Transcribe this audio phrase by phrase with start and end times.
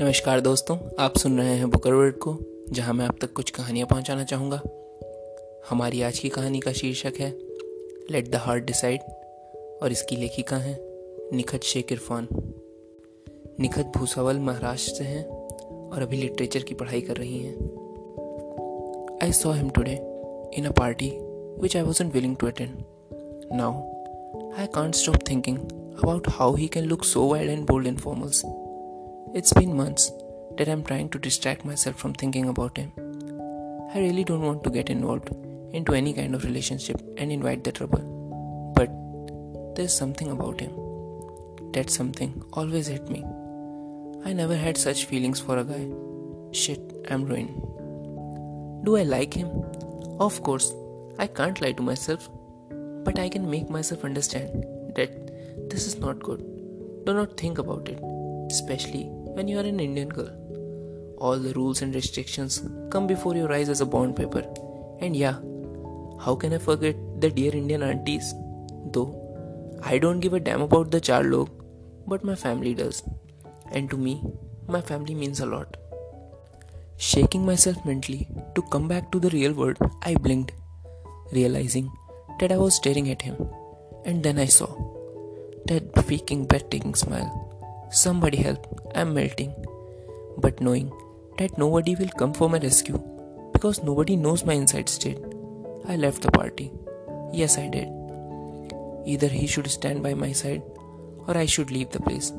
[0.00, 2.38] नमस्कार दोस्तों, आप सुन रहे हैं बुकरवर्ड को,
[2.70, 4.60] जहाँ मैं आप तक कुछ कहानियाँ पहुंचाना चाहूँगा।
[5.70, 7.38] हमारी आज की कहानी का शीर्षक है
[8.10, 9.00] लेट द हार्ट डिसाइड
[9.82, 10.78] और इसकी लेखिका हैं
[11.36, 12.28] निखत शेख इरफान।
[13.60, 15.24] निखत भूसावल महाराष्ट्र से हैं
[15.90, 17.54] और अभी लिटरेचर की पढ़ाई कर रही हैं।
[19.22, 19.94] I saw him today
[20.54, 21.10] in a party
[21.62, 22.84] which I was willing to attend
[23.52, 23.72] now
[24.60, 28.44] I can't stop thinking about how he can look so wild and bold in formals
[29.32, 30.10] It's been months
[30.58, 32.90] that I'm trying to distract myself from thinking about him.
[33.94, 35.30] I really don't want to get involved
[35.72, 38.72] into any kind of relationship and invite the trouble.
[38.74, 38.90] But
[39.76, 40.72] there's something about him.
[41.74, 43.24] That something always hit me.
[44.24, 45.86] I never had such feelings for a guy.
[46.50, 47.54] Shit, I'm ruined.
[48.84, 49.48] Do I like him?
[50.18, 50.74] Of course,
[51.20, 52.28] I can't lie to myself.
[53.04, 54.64] But I can make myself understand
[54.96, 56.40] that this is not good.
[57.06, 58.02] Do not think about it,
[58.50, 59.08] especially
[59.40, 60.32] when you are an Indian girl.
[61.16, 62.56] All the rules and restrictions
[62.90, 64.42] come before your eyes as a bond paper.
[65.00, 65.36] And yeah,
[66.24, 68.34] how can I forget the dear Indian aunties?
[68.92, 69.08] Though
[69.82, 71.48] I don't give a damn about the char log,
[72.06, 73.02] but my family does.
[73.72, 74.22] And to me,
[74.68, 75.74] my family means a lot.
[76.98, 80.52] Shaking myself mentally to come back to the real world, I blinked,
[81.32, 81.90] realizing
[82.40, 83.38] that I was staring at him.
[84.04, 84.68] And then I saw
[85.64, 87.49] that freaking breathtaking smile
[87.92, 89.52] Somebody help, I'm melting.
[90.38, 90.92] But knowing
[91.38, 93.02] that nobody will come for my rescue
[93.52, 95.18] because nobody knows my inside state,
[95.88, 96.70] I left the party.
[97.32, 97.88] Yes, I did.
[99.06, 100.62] Either he should stand by my side
[101.26, 102.30] or I should leave the place.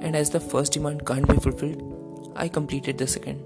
[0.00, 3.44] And as the first demand can't be fulfilled, I completed the second.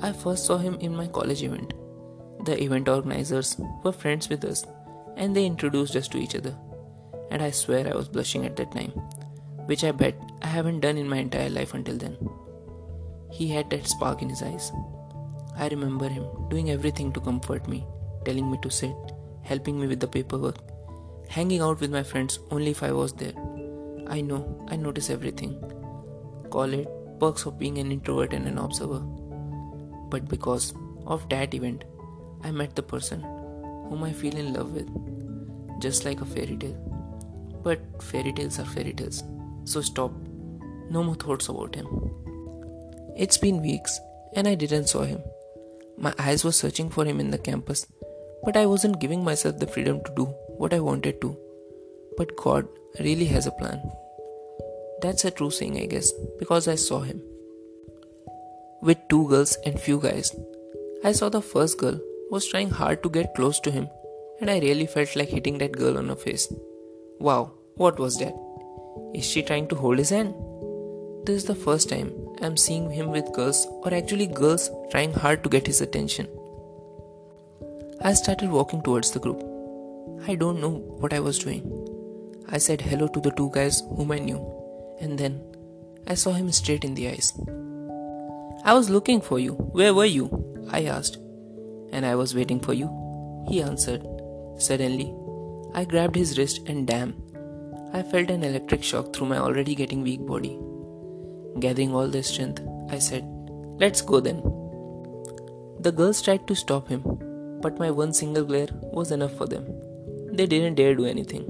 [0.00, 1.74] I first saw him in my college event.
[2.44, 4.64] The event organizers were friends with us
[5.16, 6.56] and they introduced us to each other.
[7.32, 8.92] And I swear I was blushing at that time
[9.66, 12.16] which I bet I haven't done in my entire life until then.
[13.30, 14.72] He had that spark in his eyes.
[15.56, 17.86] I remember him doing everything to comfort me,
[18.24, 18.94] telling me to sit,
[19.42, 20.56] helping me with the paperwork,
[21.28, 23.34] hanging out with my friends only if I was there.
[24.06, 25.58] I know, I notice everything.
[26.50, 26.88] Call it
[27.18, 29.00] perks of being an introvert and an observer.
[30.10, 30.74] But because
[31.06, 31.84] of that event,
[32.44, 33.22] I met the person
[33.88, 34.88] whom I feel in love with,
[35.80, 36.78] just like a fairy tale.
[37.62, 39.24] But fairy tales are fairy tales.
[39.66, 40.12] So stop.
[40.90, 41.86] No more thoughts about him.
[43.16, 43.98] It's been weeks
[44.34, 45.22] and I didn't saw him.
[45.98, 47.86] My eyes were searching for him in the campus,
[48.44, 50.24] but I wasn't giving myself the freedom to do
[50.58, 51.36] what I wanted to.
[52.16, 52.68] But God
[53.00, 53.82] really has a plan.
[55.02, 57.20] That's a true saying, I guess, because I saw him.
[58.82, 60.34] With two girls and few guys.
[61.02, 61.98] I saw the first girl
[62.30, 63.88] was trying hard to get close to him,
[64.40, 66.52] and I really felt like hitting that girl on her face.
[67.18, 68.45] Wow, what was that?
[69.14, 70.34] Is she trying to hold his hand?
[71.24, 72.12] This is the first time
[72.42, 76.28] I'm seeing him with girls, or actually girls trying hard to get his attention.
[78.02, 79.42] I started walking towards the group.
[80.28, 81.64] I don't know what I was doing.
[82.48, 84.40] I said hello to the two guys whom I knew,
[85.00, 85.42] and then
[86.06, 87.32] I saw him straight in the eyes.
[88.64, 89.52] I was looking for you.
[89.52, 90.28] Where were you?
[90.70, 91.18] I asked.
[91.92, 92.88] And I was waiting for you.
[93.48, 94.06] He answered.
[94.58, 95.14] Suddenly,
[95.74, 97.14] I grabbed his wrist and damn,
[97.92, 100.58] I felt an electric shock through my already getting weak body.
[101.60, 102.60] Gathering all the strength,
[102.90, 103.24] I said,
[103.78, 104.42] Let's go then.
[105.80, 107.02] The girls tried to stop him,
[107.60, 109.66] but my one single glare was enough for them.
[110.32, 111.44] They didn't dare do anything.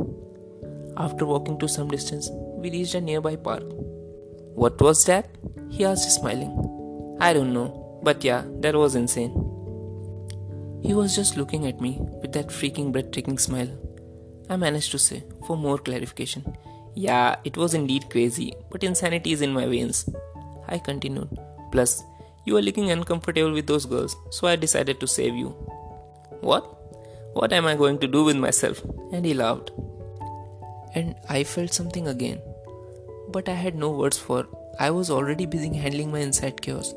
[0.97, 3.65] After walking to some distance, we reached a nearby park.
[4.55, 5.29] What was that?
[5.71, 7.17] He asked, smiling.
[7.21, 9.33] I don't know, but yeah, that was insane.
[10.83, 13.69] He was just looking at me with that freaking breathtaking smile.
[14.49, 16.57] I managed to say, for more clarification.
[16.95, 20.09] Yeah, it was indeed crazy, but insanity is in my veins.
[20.69, 21.29] I continued.
[21.73, 22.03] Plus,
[22.45, 25.49] you were looking uncomfortable with those girls, so I decided to save you.
[26.41, 26.65] What?
[27.35, 28.83] What am I going to do with myself?
[29.13, 29.71] And he laughed.
[30.95, 32.41] And I felt something again.
[33.29, 34.47] But I had no words for
[34.79, 36.95] I was already busy handling my inside chaos.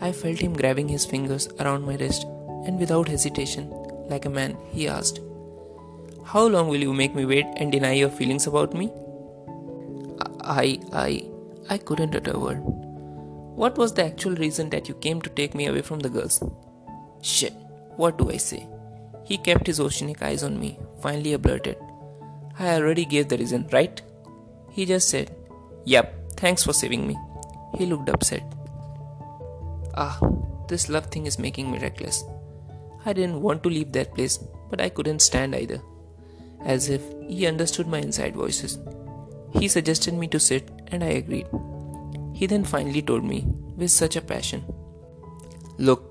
[0.00, 2.24] I felt him grabbing his fingers around my wrist,
[2.66, 3.70] and without hesitation,
[4.08, 5.20] like a man, he asked,
[6.26, 8.90] how long will you make me wait and deny your feelings about me?
[10.42, 11.24] I, I,
[11.70, 12.58] I couldn't utter a word.
[13.62, 16.42] What was the actual reason that you came to take me away from the girls?
[17.22, 17.52] Shit,
[17.96, 18.66] what do I say?
[19.24, 21.76] He kept his oceanic eyes on me, finally I blurted.
[22.58, 24.02] I already gave the reason, right?
[24.72, 25.34] He just said,
[25.84, 27.16] Yep, thanks for saving me.
[27.78, 28.42] He looked upset.
[29.94, 30.18] Ah,
[30.66, 32.24] this love thing is making me reckless.
[33.04, 34.38] I didn't want to leave that place,
[34.68, 35.80] but I couldn't stand either
[36.66, 38.78] as if he understood my inside voices.
[39.52, 41.46] He suggested me to sit, and I agreed.
[42.34, 43.46] He then finally told me
[43.76, 44.64] with such a passion
[45.78, 46.02] Look,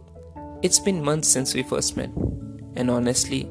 [0.62, 2.12] it's been months since we first met,
[2.75, 3.50] and honestly,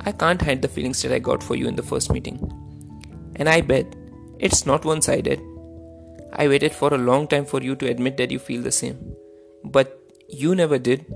[0.00, 2.38] I can't hide the feelings that I got for you in the first meeting.
[3.36, 3.94] And I bet
[4.40, 5.40] it's not one sided.
[6.32, 9.14] I waited for a long time for you to admit that you feel the same.
[9.64, 11.06] But you never did.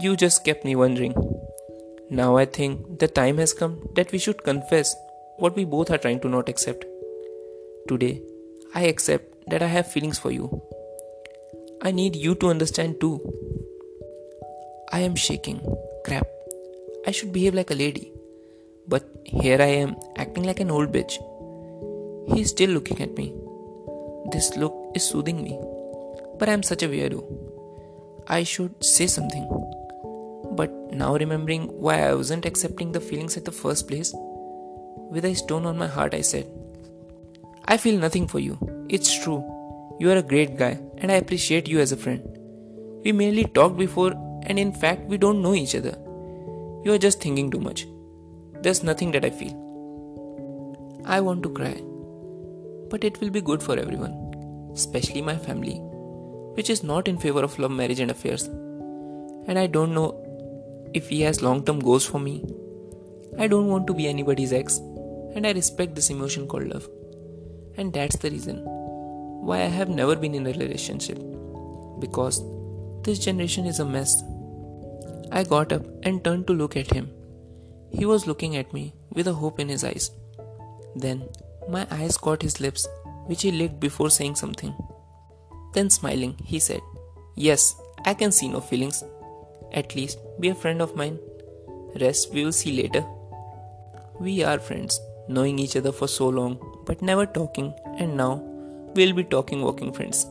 [0.00, 1.31] You just kept me wondering.
[2.10, 4.94] Now I think the time has come that we should confess
[5.38, 6.84] what we both are trying to not accept.
[7.88, 8.22] Today,
[8.74, 10.62] I accept that I have feelings for you.
[11.82, 13.20] I need you to understand too.
[14.92, 15.60] I am shaking.
[16.04, 16.26] Crap.
[17.06, 18.12] I should behave like a lady.
[18.86, 21.14] But here I am acting like an old bitch.
[22.32, 23.34] He is still looking at me.
[24.30, 25.58] This look is soothing me.
[26.38, 27.24] But I am such a weirdo.
[28.28, 29.48] I should say something.
[30.56, 34.12] But now remembering why I wasn't accepting the feelings at the first place,
[35.10, 36.46] with a stone on my heart, I said,
[37.66, 38.58] I feel nothing for you.
[38.88, 39.44] It's true.
[40.00, 42.22] You are a great guy, and I appreciate you as a friend.
[43.04, 44.12] We merely talked before,
[44.46, 45.96] and in fact, we don't know each other.
[46.84, 47.86] You are just thinking too much.
[48.60, 49.54] There's nothing that I feel.
[51.04, 51.80] I want to cry.
[52.90, 55.80] But it will be good for everyone, especially my family
[56.54, 58.46] which is not in favor of love marriage and affairs.
[59.46, 60.21] And I don't know
[60.94, 62.44] if he has long term goals for me.
[63.38, 64.78] I don't want to be anybody's ex,
[65.34, 66.88] and I respect this emotion called love.
[67.76, 68.62] And that's the reason
[69.46, 71.18] why I have never been in a relationship.
[71.98, 72.42] Because
[73.02, 74.22] this generation is a mess.
[75.30, 77.10] I got up and turned to look at him.
[77.90, 80.10] He was looking at me with a hope in his eyes.
[80.94, 81.28] Then
[81.68, 82.86] my eyes caught his lips,
[83.26, 84.74] which he licked before saying something.
[85.72, 86.82] Then, smiling, he said,
[87.34, 87.74] Yes,
[88.04, 89.02] I can see no feelings.
[89.72, 91.18] At least be a friend of mine.
[92.00, 93.04] Rest we will see later.
[94.20, 98.42] We are friends, knowing each other for so long, but never talking, and now
[98.94, 100.26] we'll be talking walking friends.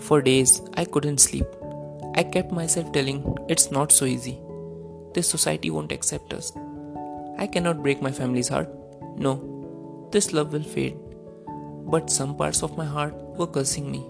[0.00, 1.46] For days, I couldn't sleep.
[2.14, 4.38] I kept myself telling it's not so easy.
[5.14, 6.52] This society won't accept us.
[7.38, 8.68] I cannot break my family's heart.
[9.16, 10.96] No, this love will fade.
[11.94, 14.04] But some parts of my heart were cursing me.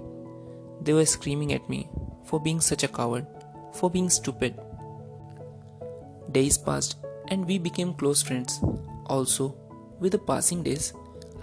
[0.81, 1.89] They were screaming at me
[2.25, 3.27] for being such a coward,
[3.77, 4.59] for being stupid.
[6.33, 6.97] Days passed
[7.29, 8.61] and we became close friends.
[9.07, 9.55] Also,
[10.01, 10.93] with the passing days,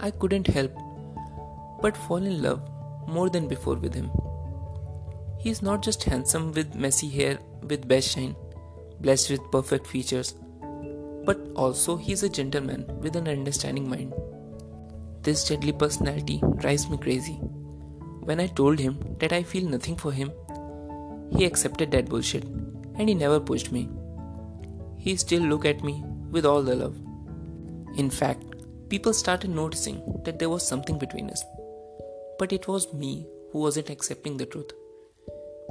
[0.00, 0.72] I couldn't help
[1.80, 2.62] but fall in love
[3.08, 4.10] more than before with him.
[5.38, 8.34] He is not just handsome with messy hair with best shine,
[9.00, 10.34] blessed with perfect features,
[11.24, 14.14] but also he is a gentleman with an understanding mind.
[15.22, 17.34] This deadly personality drives me crazy.
[18.30, 20.32] When I told him that I feel nothing for him,
[21.30, 22.44] he accepted that bullshit
[22.96, 23.88] and he never pushed me.
[24.96, 26.96] He still looked at me with all the love.
[27.96, 28.44] In fact,
[28.88, 31.44] people started noticing that there was something between us.
[32.38, 34.72] But it was me who wasn't accepting the truth.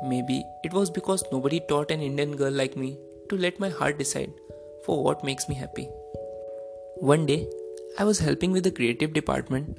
[0.04, 2.98] Maybe it was because nobody taught an Indian girl like me
[3.30, 4.34] to let my heart decide
[4.86, 5.90] for what makes me happy.
[6.98, 7.48] One day,
[8.00, 9.78] I was helping with the creative department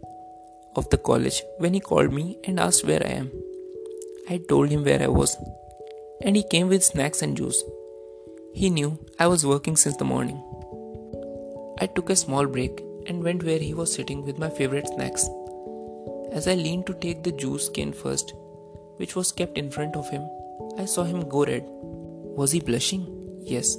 [0.77, 3.31] of the college when he called me and asked where I am.
[4.29, 5.37] I told him where I was,
[6.22, 7.62] and he came with snacks and juice.
[8.52, 10.43] He knew I was working since the morning.
[11.81, 15.29] I took a small break and went where he was sitting with my favorite snacks.
[16.32, 18.32] As I leaned to take the juice can first,
[18.96, 20.22] which was kept in front of him,
[20.79, 21.65] I saw him go red.
[21.67, 23.06] Was he blushing?
[23.43, 23.77] Yes.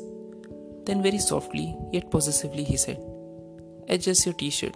[0.85, 2.99] Then, very softly yet possessively, he said,
[3.89, 4.75] Adjust your t shirt.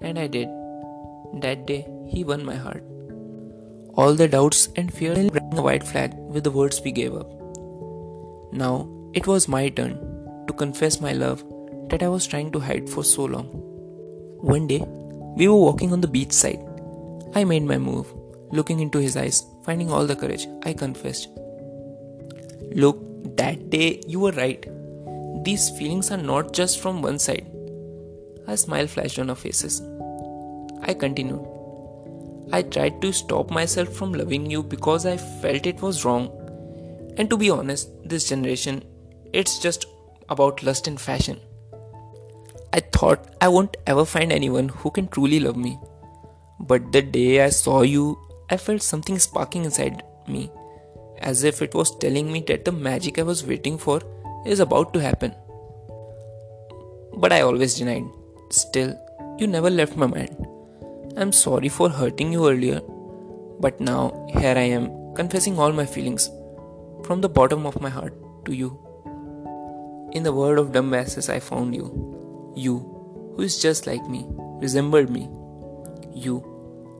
[0.00, 0.48] And I did.
[1.40, 2.84] That day, he won my heart.
[3.94, 7.14] All the doubts and fear fears rang a white flag with the words we gave
[7.14, 7.30] up.
[8.50, 9.98] Now, it was my turn
[10.46, 11.44] to confess my love
[11.90, 13.48] that I was trying to hide for so long.
[14.40, 14.82] One day,
[15.36, 16.60] we were walking on the beach side.
[17.34, 18.06] I made my move,
[18.50, 20.46] looking into his eyes, finding all the courage.
[20.64, 21.28] I confessed.
[22.74, 22.98] Look,
[23.36, 24.66] that day you were right.
[25.44, 27.46] These feelings are not just from one side.
[28.46, 29.82] A smile flashed on our faces.
[30.80, 31.46] I continued.
[32.52, 36.30] I tried to stop myself from loving you because I felt it was wrong.
[37.16, 38.84] And to be honest, this generation,
[39.32, 39.86] it's just
[40.28, 41.40] about lust and fashion.
[42.74, 45.78] I thought I won't ever find anyone who can truly love me.
[46.60, 48.18] But the day I saw you,
[48.50, 50.50] I felt something sparking inside me,
[51.18, 54.00] as if it was telling me that the magic I was waiting for
[54.46, 55.34] is about to happen.
[57.16, 58.04] But I always denied.
[58.50, 58.94] Still,
[59.38, 60.51] you never left my mind.
[61.14, 62.80] I'm sorry for hurting you earlier,
[63.60, 66.30] but now here I am confessing all my feelings
[67.04, 68.14] from the bottom of my heart
[68.46, 68.78] to you.
[70.12, 72.54] In the world of dumbasses, I found you.
[72.56, 72.78] You,
[73.36, 74.26] who is just like me,
[74.60, 75.28] resembled me.
[76.14, 76.40] You,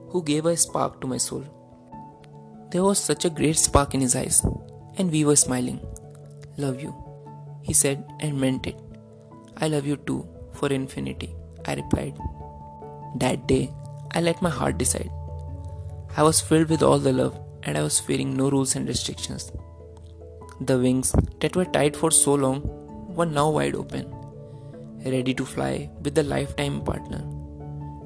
[0.09, 1.43] who gave a spark to my soul.
[2.69, 4.45] There was such a great spark in his eyes,
[4.97, 5.79] and we were smiling.
[6.57, 6.93] Love you,
[7.63, 8.79] he said and meant it.
[9.57, 12.15] I love you too, for infinity, I replied.
[13.15, 13.71] That day,
[14.15, 15.11] I let my heart decide.
[16.15, 19.51] I was filled with all the love, and I was fearing no rules and restrictions.
[20.61, 22.61] The wings that were tied for so long
[23.15, 24.05] were now wide open,
[25.05, 27.21] ready to fly with the lifetime partner,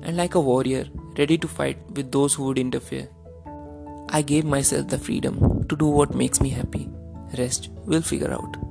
[0.04, 0.86] and like a warrior,
[1.18, 3.10] ready to fight with those who would interfere.
[4.10, 6.90] I gave myself the freedom to do what makes me happy.
[7.38, 8.67] Rest we'll figure out.